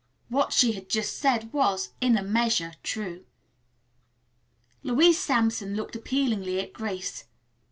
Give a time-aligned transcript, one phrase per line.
[0.29, 3.23] What she had just said was, in a measure, true.
[4.81, 7.25] Louise Sampson looked appealingly at Grace.